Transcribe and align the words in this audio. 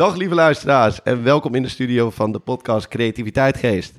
Dag 0.00 0.16
lieve 0.16 0.34
luisteraars 0.34 1.02
en 1.02 1.22
welkom 1.22 1.54
in 1.54 1.62
de 1.62 1.68
studio 1.68 2.10
van 2.10 2.32
de 2.32 2.38
podcast 2.38 2.88
Creativiteit 2.88 3.56
Geest. 3.56 3.98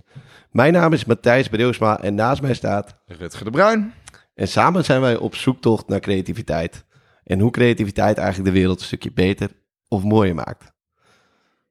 Mijn 0.51 0.73
naam 0.73 0.93
is 0.93 1.05
Matthijs 1.05 1.47
Breusma 1.47 1.99
en 1.99 2.15
naast 2.15 2.41
mij 2.41 2.53
staat... 2.53 2.95
Rutger 3.05 3.45
de 3.45 3.51
Bruin. 3.51 3.93
En 4.35 4.47
samen 4.47 4.85
zijn 4.85 5.01
wij 5.01 5.17
op 5.17 5.35
zoektocht 5.35 5.87
naar 5.87 5.99
creativiteit. 5.99 6.85
En 7.23 7.39
hoe 7.39 7.51
creativiteit 7.51 8.17
eigenlijk 8.17 8.53
de 8.53 8.59
wereld 8.59 8.79
een 8.79 8.85
stukje 8.85 9.11
beter 9.11 9.49
of 9.87 10.03
mooier 10.03 10.35
maakt. 10.35 10.71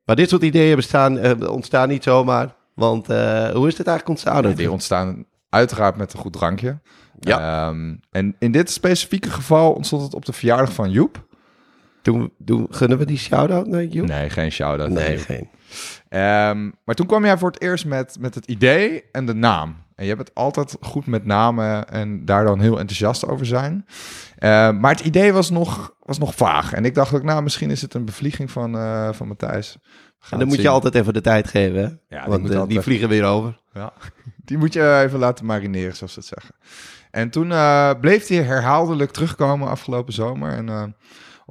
Maar 0.05 0.17
dit 0.17 0.29
soort 0.29 0.43
ideeën 0.43 0.77
bestaan, 0.77 1.19
eh, 1.19 1.51
ontstaan 1.51 1.89
niet 1.89 2.03
zomaar. 2.03 2.55
Want 2.75 3.09
eh, 3.09 3.51
hoe 3.51 3.69
is 3.69 3.77
dit 3.77 3.87
eigenlijk 3.87 4.09
ontstaan? 4.09 4.49
Ja, 4.49 4.55
die 4.55 4.71
ontstaan 4.71 5.25
uiteraard 5.49 5.97
met 5.97 6.13
een 6.13 6.19
goed 6.19 6.33
drankje. 6.33 6.81
Ja. 7.21 7.69
Ehm, 7.69 7.97
en 8.11 8.37
in 8.39 8.53
dit 8.53 8.71
specifieke 8.71 9.31
geval 9.31 9.73
ontstond 9.73 10.03
het 10.03 10.15
op 10.15 10.25
de 10.25 10.33
verjaardag 10.33 10.73
van 10.73 10.91
Joep. 10.91 11.29
Doen, 12.03 12.33
doen, 12.39 12.67
gunnen 12.71 12.99
we 12.99 13.05
die 13.05 13.19
shout-out 13.19 13.67
naar 13.67 13.85
Joep? 13.85 14.07
Nee, 14.07 14.31
geen 14.31 14.53
shout-out. 14.53 14.91
Nee, 14.91 15.19
geen. 15.19 15.49
Ehm, 16.09 16.71
maar 16.85 16.95
toen 16.95 17.07
kwam 17.07 17.25
jij 17.25 17.39
voor 17.39 17.51
het 17.51 17.63
eerst 17.63 17.87
met, 17.87 18.17
met 18.21 18.35
het 18.35 18.47
idee 18.47 19.05
en 19.13 19.27
de 19.27 19.35
naam. 19.35 19.77
En 19.95 20.07
je 20.07 20.17
bent 20.17 20.35
altijd 20.35 20.77
goed 20.81 21.07
met 21.07 21.25
namen 21.25 21.89
en 21.89 22.25
daar 22.25 22.45
dan 22.45 22.61
heel 22.61 22.79
enthousiast 22.79 23.27
over 23.29 23.47
zijn. 23.47 23.87
Ehm, 24.39 24.81
maar 24.81 24.91
het 24.91 25.01
idee 25.01 25.33
was 25.33 25.51
nog, 25.51 25.95
was 26.03 26.19
nog 26.19 26.35
vaag. 26.35 26.73
En 26.73 26.85
ik 26.85 26.95
dacht 26.95 27.15
ook, 27.15 27.23
nou, 27.23 27.43
misschien 27.43 27.71
is 27.71 27.83
het 27.83 27.95
een 27.95 28.05
bevlieging 28.05 28.51
van, 28.51 28.77
eh, 28.77 29.13
van 29.13 29.29
Matthijs. 29.29 29.73
En 29.75 30.27
dan 30.31 30.39
het 30.39 30.49
moet 30.49 30.61
je 30.61 30.69
altijd 30.69 30.95
even 30.95 31.13
de 31.13 31.21
tijd 31.21 31.49
geven, 31.49 31.81
hè? 31.83 31.87
die 31.89 32.29
Want 32.31 32.43
eh, 32.43 32.49
die 32.51 32.59
altijd- 32.59 32.83
vliegen 32.83 33.09
weer 33.09 33.25
over. 33.25 33.61
Ja, 33.73 33.93
die 34.45 34.59
moet 34.59 34.73
je 34.73 35.01
even 35.05 35.19
laten 35.19 35.47
marineren, 35.47 35.97
zoals 35.97 36.13
ze 36.13 36.19
het 36.19 36.29
zeggen. 36.29 36.55
En 37.11 37.31
toen 37.31 37.53
eh, 37.53 37.91
bleef 38.01 38.27
hij 38.29 38.43
herhaaldelijk 38.43 39.11
terugkomen 39.11 39.69
afgelopen 39.69 40.13
zomer. 40.13 40.53
En 40.53 40.95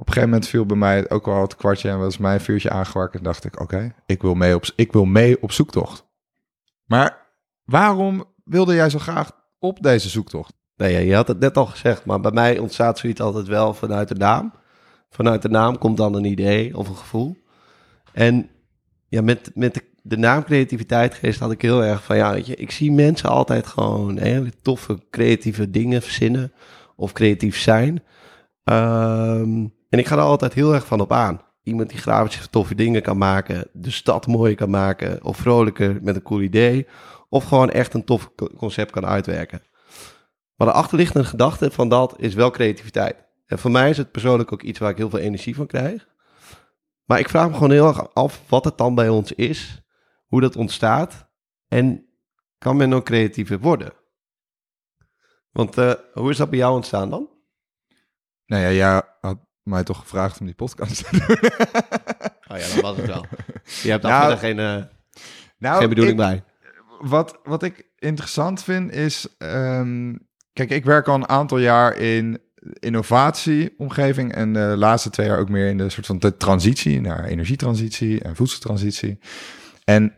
op 0.00 0.06
een 0.06 0.12
gegeven 0.12 0.30
moment 0.30 0.48
viel 0.48 0.66
bij 0.66 0.76
mij 0.76 1.10
ook 1.10 1.28
al 1.28 1.42
het 1.42 1.56
kwartje 1.56 1.88
en 1.88 1.98
was 1.98 2.18
mijn 2.18 2.40
vuurtje 2.40 2.70
aangewakkerd. 2.70 3.18
En 3.18 3.24
dacht 3.24 3.44
ik, 3.44 3.60
oké, 3.60 3.94
ik 4.06 4.22
wil 4.22 4.34
mee 4.34 4.54
op 4.54 4.64
ik 4.76 4.92
wil 4.92 5.04
mee 5.04 5.42
op 5.42 5.52
zoektocht. 5.52 6.06
Maar 6.84 7.26
waarom 7.64 8.24
wilde 8.44 8.74
jij 8.74 8.90
zo 8.90 8.98
graag 8.98 9.30
op 9.58 9.82
deze 9.82 10.08
zoektocht? 10.08 10.52
Nee, 10.76 11.06
je 11.06 11.14
had 11.14 11.28
het 11.28 11.40
net 11.40 11.56
al 11.56 11.66
gezegd, 11.66 12.04
maar 12.04 12.20
bij 12.20 12.30
mij 12.30 12.58
ontstaat 12.58 12.98
zoiets 12.98 13.20
altijd 13.20 13.46
wel 13.46 13.74
vanuit 13.74 14.08
de 14.08 14.14
naam. 14.14 14.52
Vanuit 15.10 15.42
de 15.42 15.48
naam 15.48 15.78
komt 15.78 15.96
dan 15.96 16.14
een 16.14 16.24
idee 16.24 16.76
of 16.76 16.88
een 16.88 16.96
gevoel. 16.96 17.36
En 18.12 18.50
ja, 19.08 19.22
met, 19.22 19.50
met 19.54 19.74
de, 19.74 19.82
de 20.02 20.16
naam 20.16 20.44
creativiteit 20.44 21.14
geest 21.14 21.40
had 21.40 21.52
ik 21.52 21.62
heel 21.62 21.84
erg 21.84 22.04
van, 22.04 22.16
ja, 22.16 22.32
weet 22.32 22.46
je, 22.46 22.54
ik 22.54 22.70
zie 22.70 22.92
mensen 22.92 23.28
altijd 23.28 23.66
gewoon 23.66 24.18
hele 24.18 24.52
toffe 24.62 24.98
creatieve 25.10 25.70
dingen 25.70 26.02
verzinnen 26.02 26.52
of 26.96 27.12
creatief 27.12 27.58
zijn. 27.58 28.02
Ehm, 28.64 29.66
en 29.90 29.98
ik 29.98 30.06
ga 30.06 30.16
er 30.16 30.22
altijd 30.22 30.54
heel 30.54 30.74
erg 30.74 30.86
van 30.86 31.00
op 31.00 31.12
aan. 31.12 31.40
Iemand 31.62 31.88
die 31.88 31.98
grafisch 31.98 32.46
toffe 32.50 32.74
dingen 32.74 33.02
kan 33.02 33.18
maken, 33.18 33.68
de 33.72 33.90
stad 33.90 34.26
mooier 34.26 34.56
kan 34.56 34.70
maken, 34.70 35.24
of 35.24 35.36
vrolijker 35.36 35.98
met 36.02 36.16
een 36.16 36.22
cool 36.22 36.40
idee, 36.40 36.86
of 37.28 37.44
gewoon 37.44 37.70
echt 37.70 37.94
een 37.94 38.04
tof 38.04 38.34
co- 38.34 38.50
concept 38.56 38.90
kan 38.90 39.06
uitwerken. 39.06 39.62
Maar 40.54 40.66
de 40.66 40.74
achterliggende 40.74 41.24
gedachte 41.24 41.70
van 41.70 41.88
dat 41.88 42.14
is 42.18 42.34
wel 42.34 42.50
creativiteit. 42.50 43.16
En 43.46 43.58
voor 43.58 43.70
mij 43.70 43.90
is 43.90 43.96
het 43.96 44.10
persoonlijk 44.10 44.52
ook 44.52 44.62
iets 44.62 44.78
waar 44.78 44.90
ik 44.90 44.96
heel 44.96 45.10
veel 45.10 45.18
energie 45.18 45.54
van 45.54 45.66
krijg. 45.66 46.08
Maar 47.04 47.18
ik 47.18 47.28
vraag 47.28 47.48
me 47.48 47.54
gewoon 47.54 47.70
heel 47.70 47.88
erg 47.88 48.14
af 48.14 48.42
wat 48.48 48.64
het 48.64 48.78
dan 48.78 48.94
bij 48.94 49.08
ons 49.08 49.32
is, 49.32 49.82
hoe 50.26 50.40
dat 50.40 50.56
ontstaat 50.56 51.28
en 51.68 52.06
kan 52.58 52.76
men 52.76 52.92
ook 52.92 53.04
creatiever 53.04 53.58
worden? 53.58 53.92
Want 55.50 55.78
eh, 55.78 55.92
hoe 56.12 56.30
is 56.30 56.36
dat 56.36 56.50
bij 56.50 56.58
jou 56.58 56.74
ontstaan 56.74 57.10
dan? 57.10 57.28
Nou 58.46 58.72
ja, 58.72 59.16
had 59.20 59.38
mij 59.70 59.84
toch 59.84 59.98
gevraagd 59.98 60.40
om 60.40 60.46
die 60.46 60.54
podcast 60.54 61.04
te 61.10 61.16
doen. 61.18 61.50
Oh 62.48 62.58
ja, 62.58 62.74
dat 62.74 62.80
was 62.80 62.96
het 62.96 63.06
wel. 63.06 63.24
Je 63.82 63.90
hebt 63.90 64.02
daar 64.02 64.26
Nou, 64.26 64.38
geen, 64.38 64.58
eh, 64.58 64.82
nou, 65.58 65.78
geen 65.78 65.88
bedoeling 65.88 66.20
ik- 66.20 66.26
bij. 66.26 66.42
wat, 67.00 67.38
wat 67.42 67.62
ik 67.62 67.86
interessant 67.98 68.62
vind 68.62 68.92
is. 68.92 69.26
ehm, 69.38 70.14
kijk, 70.52 70.70
ik 70.70 70.84
werk 70.84 71.08
al 71.08 71.14
een 71.14 71.28
aantal 71.28 71.58
jaar 71.58 71.96
in 71.96 72.40
innovatieomgeving. 72.80 74.34
En 74.34 74.52
de 74.52 74.74
laatste 74.76 75.10
twee 75.10 75.26
jaar 75.26 75.38
ook 75.38 75.48
meer 75.48 75.68
in 75.68 75.78
de 75.78 75.88
soort 75.90 76.06
van 76.06 76.18
de 76.18 76.36
transitie 76.36 77.00
naar 77.00 77.24
energietransitie 77.24 78.20
en 78.22 78.36
voedseltransitie. 78.36 79.18
En 79.84 80.14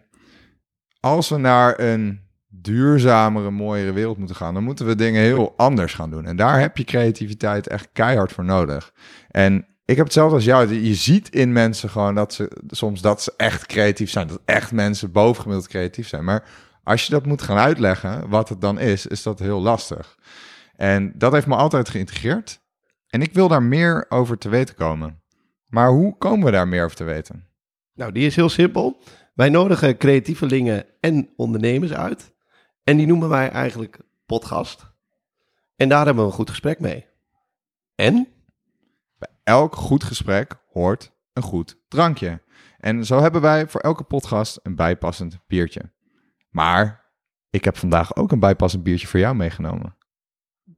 als 1.01 1.29
we 1.29 1.37
naar 1.37 1.81
een 1.81 2.21
duurzamere, 2.55 3.51
mooiere 3.51 3.93
wereld 3.93 4.19
moeten 4.19 4.37
gaan, 4.37 4.55
dan 4.55 4.65
moeten 4.65 4.87
we 4.87 4.95
dingen 4.95 5.23
heel 5.23 5.55
anders 5.57 5.95
gaan 5.95 6.11
doen. 6.11 6.27
En 6.27 6.37
daar 6.37 6.61
heb 6.61 6.77
je 6.77 6.85
creativiteit 6.85 7.67
echt 7.67 7.89
keihard 7.93 8.33
voor 8.33 8.45
nodig. 8.45 8.93
En 9.31 9.67
ik 9.85 9.97
heb 9.97 10.05
hetzelfde 10.05 10.35
als 10.35 10.45
jou. 10.45 10.75
Je 10.75 10.95
ziet 10.95 11.29
in 11.29 11.53
mensen 11.53 11.91
gewoon 11.91 12.15
dat 12.15 12.35
ze 12.35 12.51
soms 12.67 13.01
dat 13.01 13.23
ze 13.23 13.33
echt 13.37 13.67
creatief 13.67 14.11
zijn. 14.11 14.27
Dat 14.27 14.41
echt 14.45 14.73
mensen 14.73 15.13
bovengemiddeld 15.13 15.69
creatief 15.69 16.09
zijn. 16.09 16.25
Maar 16.25 16.45
als 16.83 17.07
je 17.07 17.13
dat 17.13 17.27
moet 17.27 17.43
gaan 17.43 17.59
uitleggen, 17.59 18.29
wat 18.29 18.49
het 18.49 18.61
dan 18.61 18.79
is, 18.79 19.07
is 19.07 19.23
dat 19.23 19.39
heel 19.39 19.61
lastig. 19.61 20.19
En 20.77 21.13
dat 21.15 21.33
heeft 21.33 21.47
me 21.47 21.55
altijd 21.55 21.89
geïntegreerd. 21.89 22.61
En 23.09 23.23
ik 23.23 23.33
wil 23.33 23.49
daar 23.49 23.63
meer 23.63 24.07
over 24.09 24.39
te 24.39 24.49
weten 24.49 24.75
komen. 24.75 25.23
Maar 25.67 25.91
hoe 25.91 26.17
komen 26.19 26.45
we 26.45 26.51
daar 26.51 26.69
meer 26.69 26.85
over 26.85 26.97
te 26.97 27.05
weten? 27.05 27.47
Nou, 27.95 28.13
die 28.13 28.27
is 28.27 28.37
heel 28.37 28.49
simpel. 28.49 29.03
Wij 29.35 29.49
nodigen 29.49 29.97
creatievelingen 29.97 30.85
en 31.01 31.29
ondernemers 31.37 31.93
uit. 31.93 32.32
En 32.85 32.97
die 32.97 33.07
noemen 33.07 33.29
wij 33.29 33.51
eigenlijk 33.51 33.99
podcast. 34.27 34.91
En 35.77 35.89
daar 35.89 36.05
hebben 36.05 36.25
we 36.25 36.31
een 36.31 36.37
goed 36.37 36.51
gesprek 36.51 36.81
mee. 36.81 37.07
En? 37.95 38.29
Elk 39.45 39.77
goed 39.77 40.05
gesprek 40.05 40.57
hoort 40.73 41.13
een 41.33 41.43
goed 41.43 41.79
drankje. 41.89 42.41
En 42.79 43.05
zo 43.05 43.21
hebben 43.21 43.41
wij 43.41 43.67
voor 43.69 43.81
elke 43.81 44.03
podcast 44.03 44.61
een 44.63 44.77
bijpassend 44.77 45.39
biertje. 45.47 45.91
Maar 46.51 47.11
ik 47.51 47.65
heb 47.65 47.77
vandaag 47.77 48.17
ook 48.17 48.33
een 48.33 48.41
bijpassend 48.41 48.83
biertje 48.83 49.07
voor 49.07 49.21
jou 49.21 49.35
meegenomen. 49.35 49.97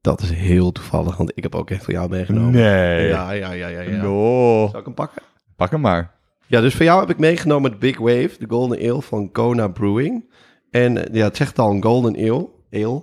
Dat 0.01 0.21
is 0.21 0.31
heel 0.31 0.73
toevallig, 0.73 1.17
want 1.17 1.33
ik 1.35 1.43
heb 1.43 1.55
ook 1.55 1.71
echt 1.71 1.85
voor 1.85 1.93
jou 1.93 2.09
meegenomen. 2.09 2.53
Nee. 2.53 3.09
Ja, 3.09 3.31
ja, 3.31 3.53
ja, 3.53 3.67
ja. 3.67 3.81
ja. 3.81 4.03
No. 4.03 4.69
Zal 4.71 4.81
ik 4.81 4.85
hem 4.85 4.95
pakken? 4.95 5.23
Pak 5.57 5.71
hem 5.71 5.81
maar. 5.81 6.15
Ja, 6.47 6.61
dus 6.61 6.75
voor 6.75 6.85
jou 6.85 7.01
heb 7.01 7.11
ik 7.11 7.19
meegenomen 7.19 7.71
de 7.71 7.77
Big 7.77 7.99
Wave, 7.99 8.31
de 8.39 8.47
Golden 8.49 8.91
Ale 8.91 9.03
van 9.03 9.33
Kona 9.33 9.69
Brewing. 9.69 10.33
En 10.75 11.07
eh, 11.07 11.15
ja, 11.15 11.25
het 11.25 11.37
zegt 11.37 11.59
al 11.59 11.71
een 11.71 11.83
Golden 11.83 12.17
Ale. 12.17 12.49
Ale. 12.71 12.97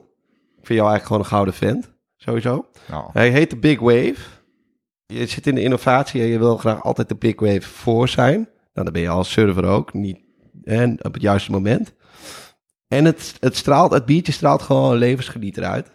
Ik 0.57 0.67
vind 0.67 0.79
jou 0.79 0.89
eigenlijk 0.89 1.05
gewoon 1.05 1.21
een 1.21 1.27
gouden 1.27 1.53
vent, 1.53 1.91
sowieso. 2.17 2.65
Nou, 2.89 3.09
Hij 3.13 3.29
heet 3.29 3.49
de 3.49 3.57
Big 3.57 3.79
Wave. 3.79 4.15
Je 5.05 5.25
zit 5.25 5.47
in 5.47 5.55
de 5.55 5.61
innovatie 5.61 6.21
en 6.21 6.27
je 6.27 6.37
wil 6.39 6.57
graag 6.57 6.83
altijd 6.83 7.09
de 7.09 7.15
Big 7.15 7.39
Wave 7.39 7.61
voor 7.61 8.09
zijn. 8.09 8.35
Nou, 8.73 8.85
dan 8.85 8.91
ben 8.93 9.01
je 9.01 9.09
als 9.09 9.31
server 9.31 9.65
ook, 9.65 9.93
niet 9.93 10.19
en 10.63 11.05
op 11.05 11.13
het 11.13 11.21
juiste 11.21 11.51
moment. 11.51 11.93
En 12.87 13.05
het, 13.05 13.35
het 13.39 13.55
straalt, 13.55 13.91
het 13.91 14.05
biertje 14.05 14.31
straalt 14.31 14.61
gewoon 14.61 14.97
levensgenieter 14.97 15.63
uit. 15.63 15.91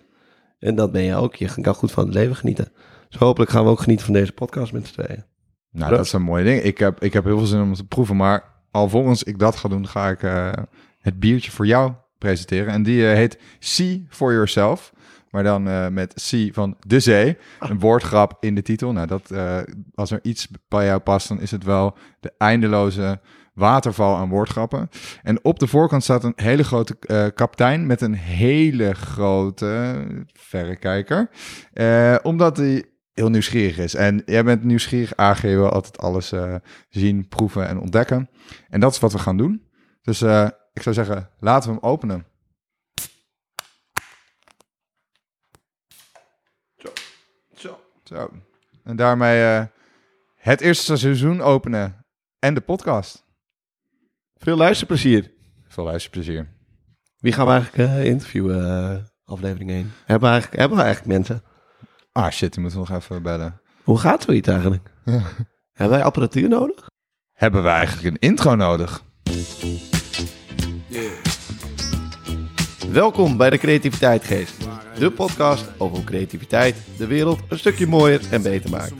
En 0.58 0.74
dat 0.74 0.92
ben 0.92 1.02
je 1.02 1.14
ook. 1.14 1.34
Je 1.34 1.60
kan 1.60 1.74
goed 1.74 1.92
van 1.92 2.04
het 2.04 2.14
leven 2.14 2.36
genieten. 2.36 2.72
Dus 3.08 3.18
hopelijk 3.18 3.50
gaan 3.50 3.64
we 3.64 3.70
ook 3.70 3.80
genieten 3.80 4.04
van 4.04 4.14
deze 4.14 4.32
podcast 4.32 4.72
met 4.72 4.86
z'n 4.86 4.92
tweeën. 4.92 5.24
nou 5.70 5.90
dat 5.90 6.04
is 6.04 6.12
een 6.12 6.22
mooi 6.22 6.44
ding. 6.44 6.62
Ik 6.62 6.78
heb, 6.78 7.02
ik 7.02 7.12
heb 7.12 7.24
heel 7.24 7.38
veel 7.38 7.46
zin 7.46 7.60
om 7.60 7.68
het 7.68 7.78
te 7.78 7.86
proeven. 7.86 8.16
Maar 8.16 8.44
alvorens 8.70 9.22
ik 9.22 9.38
dat 9.38 9.56
ga 9.56 9.68
doen, 9.68 9.88
ga 9.88 10.08
ik 10.08 10.22
eh, 10.22 10.52
het 11.06 11.20
biertje 11.20 11.50
voor 11.50 11.66
jou 11.66 11.92
presenteren. 12.18 12.72
En 12.72 12.82
die 12.82 13.08
eh, 13.08 13.14
heet 13.14 13.38
See 13.58 14.06
for 14.08 14.32
Yourself. 14.32 14.92
Maar 15.36 15.44
dan 15.44 15.68
eh, 15.68 15.88
met 15.88 16.28
C 16.30 16.54
van 16.54 16.76
de 16.86 17.00
zee. 17.00 17.36
Een 17.60 17.78
woordgrap 17.78 18.36
in 18.40 18.54
de 18.54 18.62
titel. 18.62 18.92
Nou, 18.92 19.06
dat, 19.06 19.30
eh, 19.30 19.58
als 19.94 20.10
er 20.10 20.18
iets 20.22 20.48
bij 20.68 20.86
jou 20.86 20.98
past, 20.98 21.28
dan 21.28 21.40
is 21.40 21.50
het 21.50 21.64
wel 21.64 21.96
de 22.20 22.32
eindeloze 22.38 23.20
waterval 23.54 24.16
aan 24.16 24.28
woordgrappen. 24.28 24.88
En 25.22 25.44
op 25.44 25.58
de 25.58 25.66
voorkant 25.66 26.02
staat 26.02 26.24
een 26.24 26.32
hele 26.36 26.64
grote 26.64 26.96
eh, 27.00 27.26
kapitein 27.34 27.86
met 27.86 28.00
een 28.00 28.14
hele 28.14 28.94
grote 28.94 30.04
verrekijker. 30.32 31.30
Omdat 32.22 32.56
hij 32.56 32.84
heel 33.12 33.30
nieuwsgierig 33.30 33.78
is. 33.78 33.94
En 33.94 34.22
jij 34.26 34.44
bent 34.44 34.64
nieuwsgierig, 34.64 35.16
AG 35.16 35.40
wil 35.40 35.70
altijd 35.70 35.98
alles 35.98 36.32
zien, 36.88 37.28
proeven 37.28 37.68
en 37.68 37.80
ontdekken. 37.80 38.28
En 38.68 38.80
dat 38.80 38.92
is 38.92 38.98
wat 38.98 39.12
we 39.12 39.18
gaan 39.18 39.36
doen. 39.36 39.62
Dus 40.02 40.20
ik 40.76 40.82
zou 40.82 40.94
zeggen, 40.94 41.30
laten 41.38 41.68
we 41.68 41.74
hem 41.74 41.84
openen. 41.84 42.26
Zo. 47.56 47.80
Zo. 48.04 48.30
En 48.84 48.96
daarmee 48.96 49.44
eh, 49.44 49.64
het 50.34 50.60
eerste 50.60 50.96
seizoen 50.96 51.40
openen 51.40 52.06
en 52.38 52.54
de 52.54 52.60
podcast. 52.60 53.24
Veel 54.34 54.56
luisterplezier. 54.56 55.32
Veel 55.68 55.84
luisterplezier. 55.84 56.48
Wie 57.18 57.32
gaan 57.32 57.46
we 57.46 57.52
eigenlijk 57.52 57.90
eh, 57.90 58.04
interviewen, 58.04 58.64
eh, 58.64 59.04
aflevering 59.24 59.70
1? 59.70 59.92
Hebben 60.04 60.28
we, 60.28 60.34
eigenlijk, 60.34 60.60
hebben 60.60 60.78
we 60.78 60.84
eigenlijk 60.84 61.14
mensen? 61.16 61.42
Ah 62.12 62.30
shit, 62.30 62.52
die 62.52 62.62
moeten 62.62 62.80
we 62.80 62.88
nog 62.88 62.98
even 63.02 63.22
bellen. 63.22 63.60
Hoe 63.82 63.98
gaat 63.98 64.22
zoiets 64.22 64.48
eigenlijk? 64.48 64.90
Ja. 65.04 65.22
Hebben 65.72 65.96
wij 65.96 66.06
apparatuur 66.06 66.48
nodig? 66.48 66.90
Hebben 67.32 67.62
we 67.62 67.68
eigenlijk 67.68 68.06
een 68.06 68.28
intro 68.28 68.54
nodig? 68.54 69.04
Welkom 72.92 73.36
bij 73.36 73.50
de 73.50 73.58
Creativiteitgeest. 73.58 74.54
De 74.98 75.10
podcast 75.10 75.64
over 75.78 75.96
hoe 75.96 76.04
creativiteit 76.04 76.76
de 76.98 77.06
wereld 77.06 77.38
een 77.48 77.58
stukje 77.58 77.86
mooier 77.86 78.20
en 78.30 78.42
beter 78.42 78.70
maakt. 78.70 78.94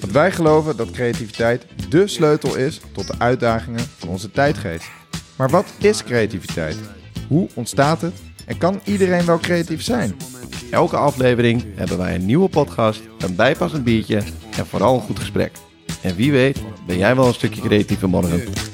Want 0.00 0.12
wij 0.12 0.32
geloven 0.32 0.76
dat 0.76 0.90
creativiteit 0.90 1.66
dé 1.88 2.06
sleutel 2.06 2.56
is 2.56 2.80
tot 2.92 3.06
de 3.06 3.14
uitdagingen 3.18 3.80
van 3.98 4.08
onze 4.08 4.30
tijdgeest. 4.30 4.90
Maar 5.36 5.50
wat 5.50 5.72
is 5.78 6.04
creativiteit? 6.04 6.76
Hoe 7.28 7.48
ontstaat 7.54 8.00
het? 8.00 8.14
En 8.46 8.58
kan 8.58 8.80
iedereen 8.84 9.26
wel 9.26 9.38
creatief 9.38 9.82
zijn? 9.82 10.16
Elke 10.70 10.96
aflevering 10.96 11.64
hebben 11.74 11.98
wij 11.98 12.14
een 12.14 12.26
nieuwe 12.26 12.48
podcast, 12.48 13.02
een 13.18 13.36
bijpassend 13.36 13.84
biertje 13.84 14.22
en 14.56 14.66
vooral 14.66 14.94
een 14.94 15.00
goed 15.00 15.18
gesprek. 15.18 15.52
En 16.02 16.16
wie 16.16 16.32
weet 16.32 16.58
ben 16.86 16.98
jij 16.98 17.16
wel 17.16 17.26
een 17.26 17.34
stukje 17.34 17.60
creatiever 17.60 18.08
morgen. 18.08 18.71